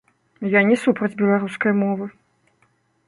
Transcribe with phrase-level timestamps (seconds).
[0.53, 2.05] Я не супраць беларускай мовы.